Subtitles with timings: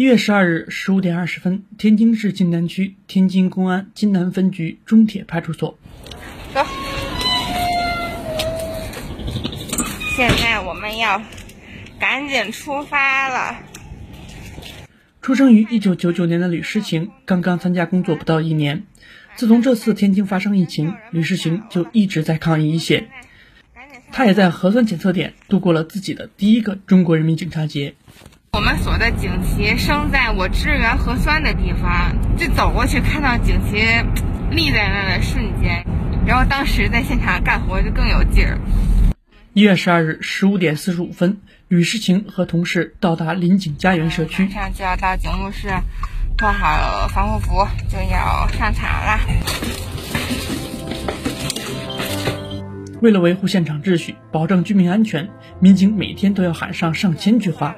[0.00, 5.78] 一月十二日十五点二十分，天津市津南区天津公安津南分局中铁派出所。
[6.54, 6.64] 走，
[10.16, 11.22] 现在我们要
[11.98, 13.58] 赶紧出发了。
[15.20, 18.84] 出生于一九九九年的吕诗晴，刚刚参加工作不到一年。
[19.36, 23.10] 自从这次天津发生疫情，吕诗晴就一直在抗疫一线。
[24.10, 27.92] 她也在核酸检测点度过了自己的第一个中国人民警察节。
[28.52, 33.76] 我们所的锦旗升在我支援核酸的地方，就走过去看到锦旗
[34.50, 35.84] 立在那的瞬间，
[36.26, 38.58] 然后当时在现场干活就更有劲儿。
[39.52, 45.68] 一月十二日十五点四十五分，吕诗晴和同事到达林景家园社区，马上就要到警务室，
[46.36, 49.20] 脱好防护服就要上场了。
[53.00, 55.28] 为了维护现场秩序，保证居民安全，
[55.60, 57.76] 民警每天都要喊上上千句话。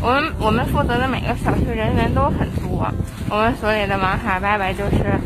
[0.00, 2.92] 我们我们负责的每个小区人员都很多。
[3.30, 5.18] 我们所里的王海伯伯就是，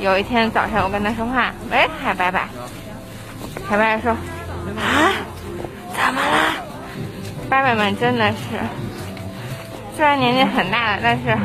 [0.00, 2.40] 有一天早上我跟他说话，喂，海伯伯，
[3.68, 5.12] 海伯伯说，啊，
[5.94, 6.64] 怎么了？
[7.48, 8.58] 伯伯们真的是，
[9.96, 11.36] 虽然年纪很大了，但是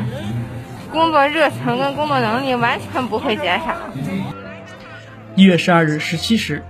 [0.91, 3.75] 工作热情跟工作能力完全不会减少。
[5.35, 6.63] 一月十二日十七时，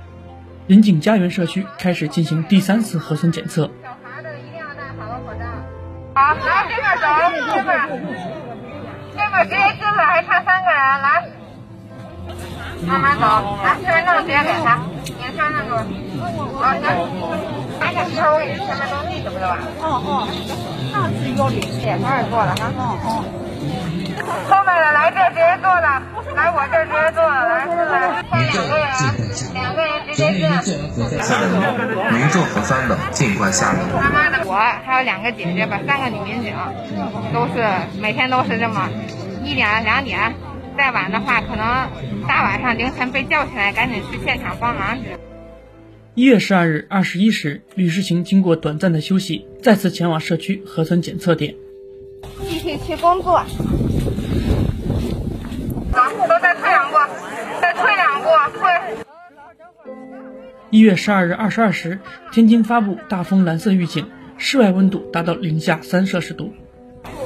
[0.68, 3.70] 林景家园社区开始进行第三次核酸检测。
[6.14, 7.08] 好，来这边走，
[7.56, 7.72] 这边，
[9.16, 11.24] 这边直接进来，还差三个人，来，
[12.86, 13.24] 慢慢走，
[13.64, 14.80] 来，这边弄直接给他，
[15.22, 15.78] 眼圈那个，
[16.60, 16.84] 好，行，
[17.80, 19.64] 拿点抽，前面都立着不就完了？
[19.82, 20.28] 哦哦，
[20.92, 22.62] 上次有理，眼圈也做了哈。
[22.78, 23.08] 哦哦。
[24.50, 25.88] 后面的来这直接坐的，
[26.36, 28.12] 来我这直接坐的，来进来，
[28.52, 28.92] 两个人，
[29.54, 30.78] 两个人直接进。
[31.22, 31.50] 下面
[32.14, 33.80] 民众核酸的尽快下楼。
[34.46, 36.54] 我还有两个姐姐吧，三个女民警，
[37.34, 37.64] 都是
[38.02, 38.90] 每天都是这么
[39.44, 40.34] 一点两点，
[40.78, 41.88] 再晚的话可能
[42.28, 45.18] 大晚上凌晨被叫起来，赶紧去现场帮忙去。
[46.16, 51.56] 一月十二日二十一时，吕世晴经过短暂的休息，再次前往社区核酸检测点，
[52.50, 53.42] 继续去工作。
[55.94, 56.98] 走，都再退两步，
[57.62, 57.91] 再退两步，退。
[60.72, 62.00] 一月十二日二十二时，
[62.32, 66.54] 天津发布大风蓝色预警，室外温度达到零下三摄氏度。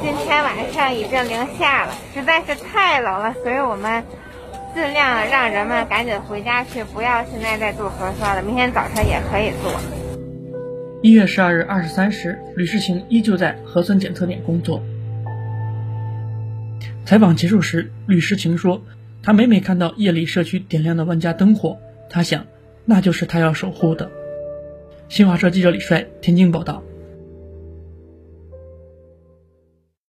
[0.01, 4.03] 今天晚上已经零下了，实在是太冷了，所以我们
[4.73, 9.71] 尽量让人们赶紧回家去，不要现在再做核酸了，明天早晨也可以做。
[11.03, 14.81] 一月十二日二十三时，吕世晴依旧在核酸检测点工作。
[17.05, 18.81] 采访结束时，吕世晴说
[19.21, 21.77] ：“她每每看到夜里社区点亮的万家灯火，
[22.09, 22.47] 她想，
[22.85, 24.09] 那就是他要守护的。”
[25.09, 26.81] 新华社记者李帅天津报道。